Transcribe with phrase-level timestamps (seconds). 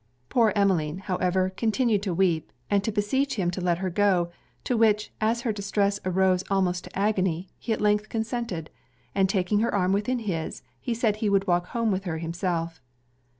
[0.29, 4.31] Poor Emmeline, however, continued to weep, and to beseech him to let her go;
[4.63, 8.71] to which, as her distress arose almost to agony, he at length consented:
[9.13, 12.81] and taking her arm within his, he said he would walk home with her himself.